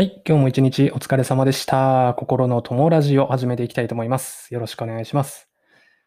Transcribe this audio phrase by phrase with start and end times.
[0.00, 2.14] はい、今日も一日お疲れ様でした。
[2.16, 4.54] 心の友ラジオ始めていきたいと思います。
[4.54, 5.50] よろしくお願いします。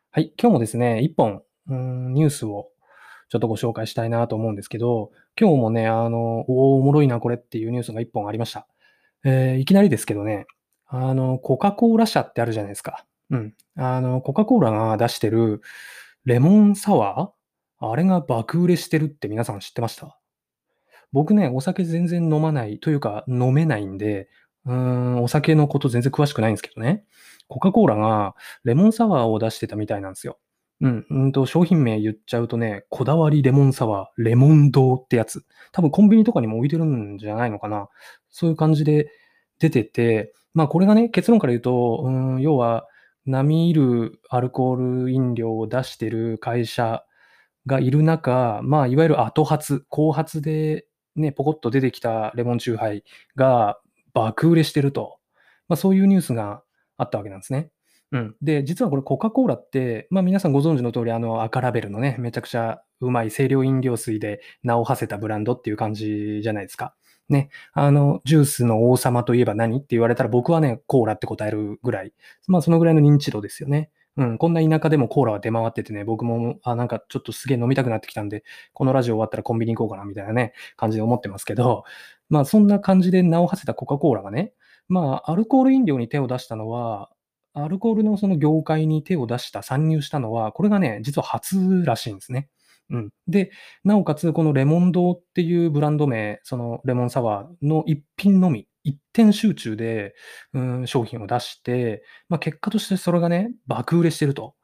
[0.09, 2.69] はい、今日もですね、一本、うんニュースを
[3.29, 8.65] ちょっとご紹介したいなと思うんですけど、今日もね、あの、おおもろいなこれっていうニュースが一本ありました。
[9.25, 10.47] えーいきなりですけどね、
[10.87, 13.05] あの、コカ・コーラ社ってあるじゃないですか。
[13.29, 13.53] うん。
[13.77, 15.61] あの、コカ・コーラが出してる
[16.25, 17.91] レモンサワー？
[17.91, 20.17] あれが爆売れしてるって皆さん知ってました？
[21.13, 24.29] 僕ね、お酒全然飲まないというか飲めないんで、
[24.65, 27.05] うーん、お酒のこと全然詳しくないんですけどね。
[27.47, 30.39] コカ・コーラがレモンサワーを出してたみたいなんですよ。
[30.81, 35.45] うん、うんと、商品名言っちゃうとね、こだわりレモンサワー、レモン堂ってやつ。
[35.71, 37.87] 多分コンビニとかにも置いてるんじゃないのかな。
[38.29, 39.09] そういう感じで
[39.59, 42.87] 出てて、まあこれがね、結論から言うと、うん、要は、
[43.25, 47.05] 並みいるアルコール飲料を出してる会社
[47.65, 53.03] がいる中、まあいわゆる後発、後発でね、ポコッと出てきたレモンチューハイ
[53.35, 53.79] が
[54.13, 55.17] 爆売れしてると。
[55.67, 56.63] まあそういうニュースが
[56.97, 57.69] あったわけなんですね。
[58.11, 58.35] うん。
[58.41, 66.93] で、実はこれコカ・コーラって、まあ皆さんご存知の通り、あの赤ラベルのね、めちゃくちゃうまい清涼飲料水で名を馳せたブランドっていう感じじゃないですか。
[67.29, 67.49] ね。
[67.73, 72.13] あの、ジュースの王様といえば何って言われたら僕はね、コーラって答えるぐらい。
[72.47, 73.89] まあそのぐらいの認知度ですよね。
[74.17, 74.37] うん。
[74.37, 81.83] こんな田舎でもコーラは出回っててね、僕も、あ、なんかちょっとすげえ飲みたくなってきたんで、このラジオ終わったらコンビニ行こうかなみたいなね、感じで思ってますけど、
[82.29, 84.53] まあそんな感じで名を馳せたコカ・コーラがね、
[84.87, 87.09] まあアルコール飲料に手を出したのは、
[87.55, 92.49] アルコールのその業界に手を出した、参入したのは、これがね、実は初らしいんですね。
[92.89, 93.09] うん。
[93.27, 93.51] で、
[93.83, 100.15] なおかつ、このレモン堂っていうブランド名、そのレモンサワーの一品のみ、一点集中で、
[100.53, 104.55] うん、商品を出して、まあ結果としてそれがね、爆売れしてると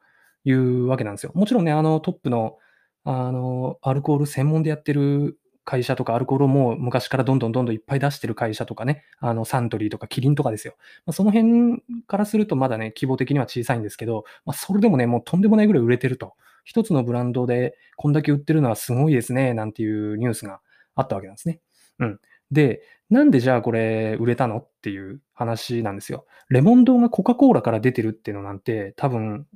[0.44, 1.32] いうわけなんですよ。
[1.34, 2.56] もちろんね、あのトップの、
[3.04, 10.74] あの、アルコール専門でやってる会社とか、アルコールをもう昔からどんどんどんどんいっぱい出してる会社とかね、あの、サントリーとかキリンとかですよ。
[11.06, 16.34] まあ、その辺からするとまだね、規模的には小さいんですけど、まあ、それでもね、もうとんでもないぐらい売れてると。
[16.64, 20.60] 一つのブランドでこんだけ売ってるのはすごいですね、なんていうニュースが
[20.94, 21.60] あったわけなんですね。
[21.98, 22.20] うん。
[22.50, 26.26] で、なんでじゃあこれ売れたのっていう話なんですよ。
[26.48, 29.46] レモン堂がコカ・コーラから出てるっていうのなんて多分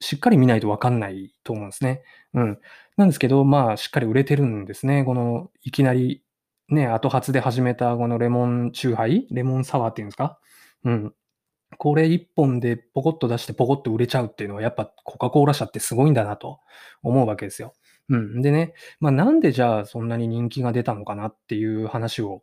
[0.00, 2.02] しっかり見ないとわかんないと思うんですね。
[2.34, 2.58] うん。
[2.96, 5.04] なんですけど、まあしっかり売れてるんですね。
[5.04, 6.22] このいきなり
[6.68, 9.26] ね、後発で始めたこのレモンチューハイ？
[9.30, 10.38] レモンサワーっていうんですか？
[10.84, 11.14] うん。
[11.76, 16.60] これ一本でポコッと出してポコッと売れちゃうっていうのはやっぱコカ・コーラ社ってすごいんだなと
[17.02, 17.74] 思うわけですよ。
[18.08, 18.42] うん。
[18.42, 22.42] でね、まあなんでじゃあそんなに人気が出たのかなっていう話を、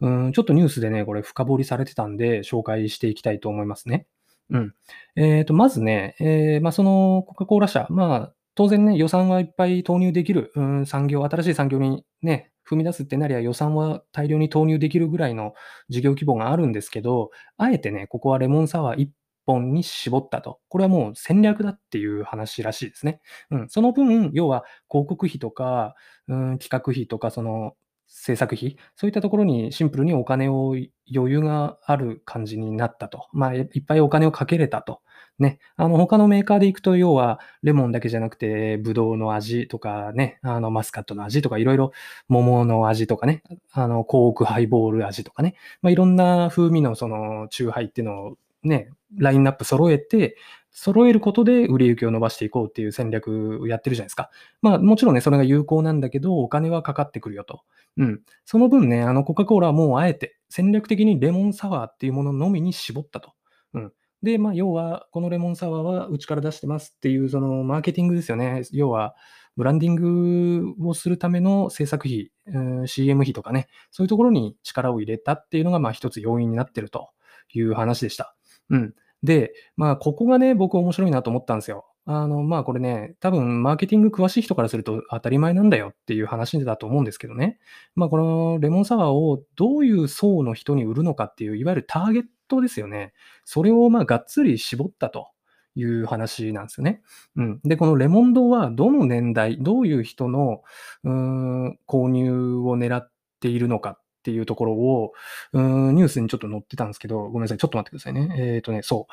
[0.00, 4.06] うん、ちょっとニュースでね、これ深掘りされてたんで紹介していきたいと思いますね。
[4.50, 4.74] うん。
[5.16, 15.54] えっ、と、まずね、えーまあそのコカ・コーラ社、まあ当然ね、予算はいっぱい投入できる、うん、産業、新しい産業にね、踏み出すってなりゃ予算は大量に投入できるぐらいの
[15.88, 19.08] 事業規模があるんですけど、あえてね、ここはレモンサワー1
[19.46, 20.60] 本に絞ったと。
[20.68, 23.20] これはもう戦略だっていう話らしいですね。
[23.50, 23.68] うん。
[23.68, 25.94] その分、要は広告費とか、
[26.28, 27.74] うん、企画費とか、その
[28.06, 30.76] 制作費、そういったところにシンプルにお金を
[31.14, 33.26] 余裕がある感じになったと。
[33.32, 35.00] まあ、いっぱいお金をかけれたと。
[35.38, 35.58] ね。
[35.76, 41.92] あの、他のメーカーで行くと、要は、レモンだけじゃなくて、ブドウの味とかね、あの、マスカットの味とか、いろいろ、
[42.28, 50.36] 桃の味とかね、あの、コークハイボール味とかね、まあ、いろんな風味のその、チューハイっていうのをね、ラインナップ揃えて、
[50.74, 54.30] 揃えることで売り行きを伸ばしていこうっていう戦略をやってるじゃないですか。
[54.60, 57.62] まあもちろんね、それが有効なんだけど、お金はかかってくるよと。
[57.96, 58.20] うん。
[58.44, 63.32] その分ね、あの、コカ・コーラはもうあえて戦略的にレモンサワーっていうもののみに絞ったと。
[63.72, 63.92] うん。
[64.24, 68.62] で、まあ要は、このレモンサワーはうちから出してますっていう、そのマーケティングですよね。
[68.72, 69.14] 要は、
[69.56, 77.10] ブランディングをするための制作費、うん CM 費とかね、そういうところに力を入れたっていうのが、まあ一つ要因になってると
[77.52, 78.34] いう話でした。
[78.70, 78.94] うん。
[79.24, 81.86] で、まあ、ここがね、僕面白いなと思ったんですよ。
[82.04, 87.58] あの、まあ、これね、多分、マーケティング詳しい人からすると当たり前なんだよっていう話だと思うんですけどね。
[87.94, 93.14] まあ、このレモンサワーをどういう層の人に売るのかっていう、いわゆるターゲットですよね。
[93.46, 95.28] それを、まあ、がっつり絞ったと
[95.74, 97.00] いう話なんですよね。
[97.36, 97.60] うん。
[97.64, 100.62] で、このレモン堂はどの年代、どういう人の、
[101.04, 103.10] うーん、購入を狙っ
[103.40, 105.12] ているのかっていうところを、
[105.52, 108.34] うんニュースにちょっと載ってたんですけど、ごめんなさい、ちょっと待ってくださいね。
[108.38, 109.12] えっ、とね、そう。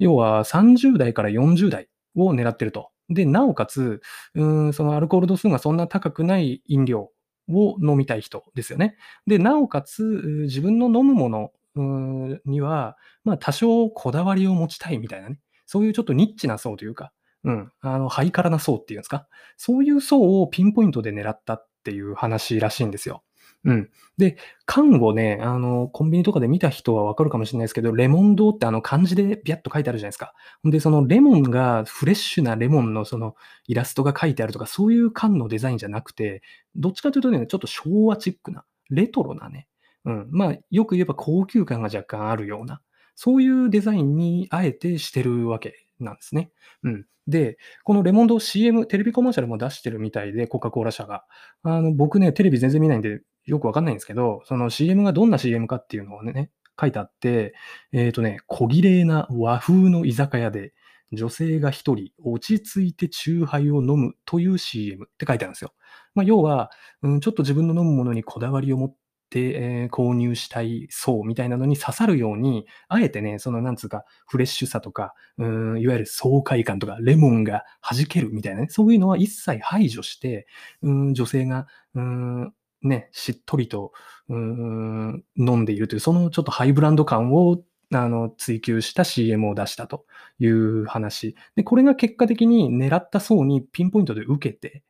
[0.00, 2.90] 要は30代から40代を狙ってると。
[3.08, 4.02] で、なおかつ、
[4.34, 7.10] うんそのアルコール度数がそんな高くない飲料
[7.48, 8.96] を飲みたい人ですよね。
[9.28, 10.02] で、なおかつ、
[10.42, 11.28] 自分の飲むも
[11.76, 15.38] のには、まあ多少こだわりを持ちたいみたいなね。
[15.66, 17.12] そういうちょっとニッチな層というか、
[17.44, 19.28] うん、あの、ハイカラな層っていうんですか。
[19.56, 23.22] そういう層をピンポイントで狙ったっていう話らしいんですよ。
[23.68, 23.90] うん。
[24.16, 30.32] で、缶をね、あの、コンビニとかで見た人はわかるかもしれないですけど、レモン堂ってあの漢字でビャッと書いてあるじゃないですか。
[30.66, 33.36] んで、そのレモンがフレッシュなレモンのその
[33.66, 36.42] イラストが書いてあるとか、そういう缶のデザインじゃなくて、
[36.76, 39.68] どっちかというとね、ちょっと昭和チックな、レトロなね、
[40.06, 40.28] うん。
[40.30, 42.80] まあ、よく言えば高級感が若干あるような、
[43.14, 46.50] そういうデザインにあえてしてるわけなんですね。
[46.84, 47.06] うん。
[47.28, 51.24] で、このレモンド CM、テレビコマーシャルも出してるみたいで、コカ・コーラ社が。
[51.62, 56.50] あの、僕ね、テレビ全然見ないんで、よくわかんないんですけど、その CM がどんな CM かっていうのをね、
[56.80, 57.54] 書いてあって、
[57.92, 60.72] えっ、ー、とね、小綺麗な和風の居酒屋で、
[61.12, 65.72] 女性が一人落ち着いてチューハイを飲むという CM って書いてあるんですよ。
[66.14, 66.70] まあ、要は、
[67.02, 68.94] うん、ちょっと自分の飲むものにこだわりを持っ
[69.30, 69.40] て、
[69.84, 80.46] えー、購入したい層みたいなのに刺さるように、あえてね、そのなんつうか、フレッシュさとか、うん、いわゆる爽快感とか、レモンが弾けるみたいなね、そういうのは一切排除して、
[80.82, 83.92] うん、女性が、うん、ね、しっとりと、
[84.28, 87.58] うん、飲んでいるという、そのちょっとハイブランド感を
[87.94, 90.04] あの、追求した CM を出したと
[90.38, 91.34] いう話。
[91.56, 94.82] で、これが結果的に狙った層にピンポイントで受けて、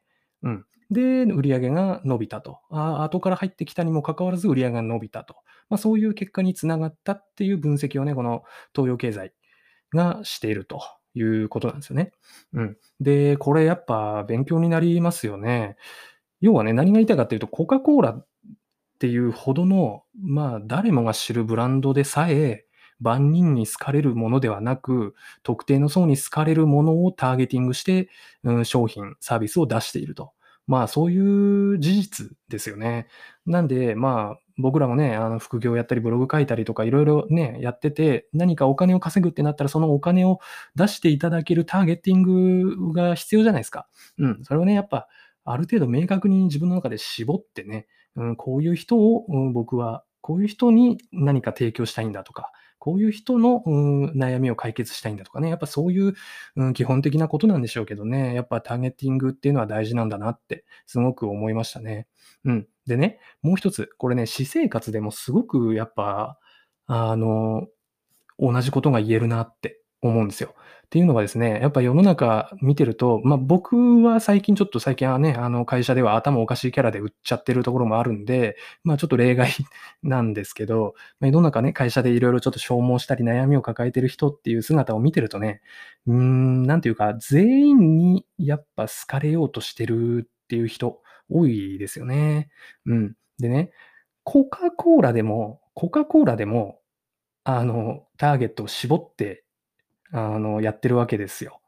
[0.43, 0.65] うん。
[0.91, 2.59] で、売り上げが伸びたと。
[2.71, 5.37] あ後から入ってきたにもかかわらず売り上げが伸びたと。
[5.69, 8.43] まあ、そういう結果につながったっていう分析をね、この
[8.75, 9.33] 東洋経済
[9.95, 10.81] がしていると
[11.15, 12.13] いうことなんですよね。
[12.55, 12.77] うん。
[13.01, 15.77] で、これやっぱ勉強になりますよね。
[16.41, 18.27] 要はね、何が言いたいかっていうと、コカ・コーラっ
[18.99, 22.65] ていうほどの、まあ、誰もが知るブランドでさえ、
[23.01, 28.09] 万人に好かれるものではなく、特定の層に好かれるものをターゲティングして、
[28.43, 30.33] うん、商品、サービスを出していると。
[30.69, 33.09] まあそういう事実ですよね。
[33.47, 40.41] なんで、まあ僕らもね、あの副業やったりブログ書いたりとかいろいろね、やってて、何かお金を稼ぐってなったらそのお金を
[40.77, 43.89] 出していただけるターゲティングが必要じゃないですか。
[44.19, 44.45] うん。
[44.45, 45.09] それをね、やっぱ
[45.51, 47.87] ある程度明確に自分の中で絞ってね、
[48.17, 56.15] うん、こういう人を、うん、僕はこういう人に何か提供したいんだとか、こういう人の、うん、悩みを解決したいんだとかね、やっぱそういう、
[56.57, 62.07] うん、基本的なことなんでしょうけどね、やっぱターゲティングっていうのは大事なんだなってすごく思いましたね。
[62.45, 62.69] うん。
[62.87, 66.39] でね、もう一つ、これね、私生活でもすごくやっぱ、
[66.87, 67.67] あの、
[68.39, 70.55] 同じことが言えるなって思うんですよ。
[70.87, 79.51] っていうのはですね、やっぱ世の中見てると、まあ、僕は最近ちょっと最近はね、あの会社では頭おかしいキャラで売っちゃってるところもあるんで、まあちょっと例外
[80.03, 85.61] なんですけど、まあ、世の中ね、会社でいろいろちょっと消耗したり悩みを抱えてる人っていう姿を見てるとね、
[86.07, 92.49] うーん、なんていうか、全員にやっぱ好かれようとしてるっていう人多いですよね。
[92.87, 93.15] うん。
[93.39, 93.73] でね、
[94.25, 96.81] コカ・コーラでも、コカ・コーラでも、
[97.45, 99.45] あの、ターゲットを絞って
[100.13, 101.61] あの、やってるわけですよ。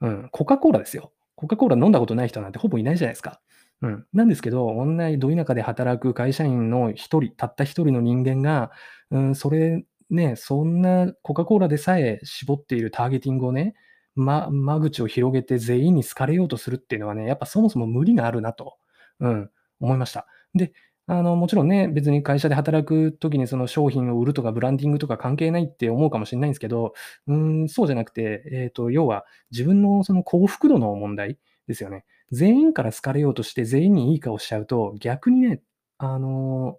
[0.00, 0.28] うん。
[0.32, 1.12] コカ・コーラですよ。
[1.36, 3.40] コカ・コーラ飲んだことない人なんてほぼいないじゃないですか。
[3.82, 4.06] うん。
[4.12, 8.70] なんですけど、同じど田舎で働く会社員の一人、たった一人の人間が、
[9.10, 13.74] うん、それ、ね、そんなコカ・コーラでさえ絞っているターゲティングをね、
[14.16, 18.76] ま、間口を広げて全員に好かれようとするっていうのはね、やっぱそもそも無理があるなと、
[19.20, 19.50] うん、
[19.80, 20.26] 思いました。
[20.54, 20.72] で、
[21.12, 26.94] あの、もちろんね、別に会社で働く時にその商品を売るとかブランディングとか関係ないって思うかもしれないんですけど、
[27.26, 31.36] うーん、そうじゃなくて、えっと、要は自分のその幸福度の問題
[31.66, 32.04] ですよね。
[32.30, 35.60] 全員から好かれようとして全員にいい顔しちゃうと、逆にね、
[35.98, 36.76] あの、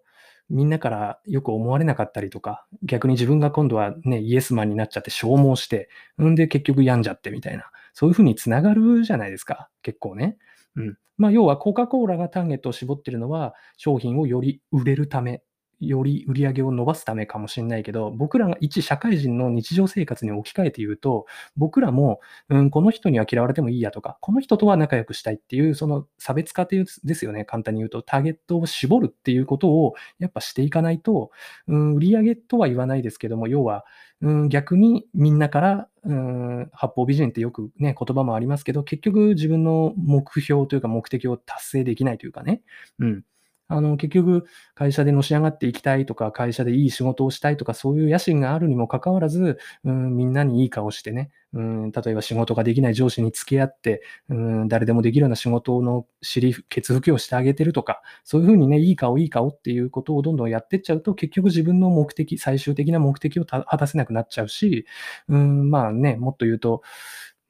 [0.49, 5.89] みんなからよく思われなかったりとか、逆に自分が今度はね、イエスマンになっちゃって消耗して、
[6.21, 10.37] んで結局病んじゃってみたいな、そういう風に繋がるじゃないですか、結構ね。
[10.75, 10.97] うん。
[11.17, 15.43] まあ、要はコカ・コーラがターゲットを絞ってるのは、商品をより売れるため
[15.81, 21.25] より売り上げを伸ばすためかもしれないけど、僕らが一社会人の日常生活に置き換えて言うと、
[21.57, 28.03] 僕らも、うん、この人には嫌われてもいいやとか、この人とは仲良くしたいっていう、その差別化というですよね、簡単に言うと。
[28.03, 31.31] ターゲットを絞るっていうことをやっぱしていかないと、
[31.67, 33.83] うん、売り上げとは言わないですけども、要は、
[34.21, 42.61] うん、逆にみんなから、うん、八方美人ってよくね、言葉もありますけど、結局自分の目標というか目的を達成できないというかね、
[42.99, 43.23] うん、
[43.71, 64.85] あの、結局、会社でのし上がっていきたいとか、会社でいい仕事をしたいとか、そういう野心があるにもかかわらず、うん、みんなにいい顔してね、うん、例えば仕事ができない上司に付き合って、うん、誰でもできるような仕事の尻、ケツ拭きをしてあげてるとか、そういうふうにね、いい顔、いい顔っていうことをどんどんやってっちゃうと、結局自分の目的、最終的な目的を果たせなくなっちゃうし、
[65.29, 66.81] うん、まあね、もっと言うと、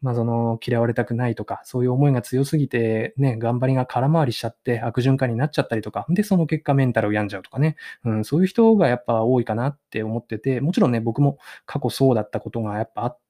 [0.02, 13.22] まあ、その、嫌われたくないとか、そういう思いが強すぎて、ね、頑張りが空回りしちゃって悪循環になっちゃったりとか、で、その結果メンタルを病んじゃうとかね、うん、そういう人がやっぱ多いかなって思ってて、もちろんね、僕も過去そうだったことがやっぱあって、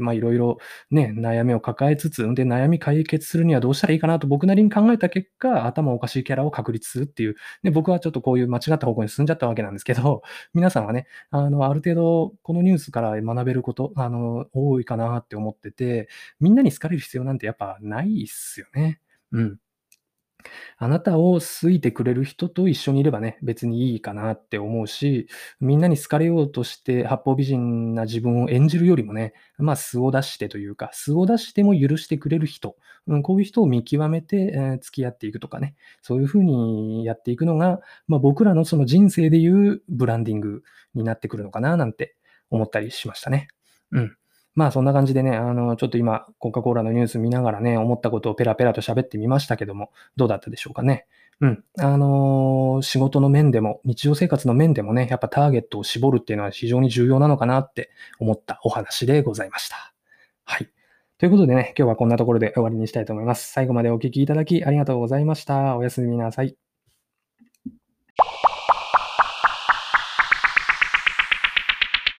[0.00, 0.58] まあ、いろいろ
[0.90, 10.22] ね、悩みを抱えつつ、で、悩み解決するにはどうしたらいいかなと僕なりに考えた結果、頭おかしいキャラを確立するっていう、で、僕はちょっとこういう間違った方向に進んじゃったわけなんですけど、
[10.54, 16.08] 皆さんはね、あの、ある程度、このニュースから学べること、あの、多いかなって思ってて、
[16.40, 19.00] みんなに好かれる必要なんてやっぱないっすよね。
[19.32, 19.58] うん。
[20.78, 25.28] あなたを好いてくれる人と一緒にいればね、別にいいかなって思うし、
[25.60, 40.62] みんなに好かれようとして八方美人な自分を演じるよりもね、まあ素を出してというか、素を出しても許してくれる人、うん、こういう人を見極めて、えー、付き合っていくとかね、そういうふうにやっていくのが、まあ、僕らのその人生でいうブランディング
[40.94, 42.16] になってくるのかななんて
[42.50, 43.48] 思ったりしましたね。
[43.92, 44.16] うん。
[44.60, 51.06] まあそんな感じでね、あの、ちょっと今、コカ・コーラのニュース見ながらね、思ったことをペラペラと喋ってみましたけども、どうだったでしょうかね。
[51.40, 51.64] うん。
[51.78, 57.88] あのー、仕事の面でも、日常生活の面でもね、やっぱターゲットを絞るっていうのは非常に重要なのかなって
[58.18, 59.94] 思ったお話でございました。
[60.44, 60.68] はい。
[61.16, 63.50] ということでね、今日はこんなところで終わりにしたいと思います。
[63.50, 65.78] 最後までお聴きいただきありがとうございました。
[65.78, 66.69] おやすみなさい。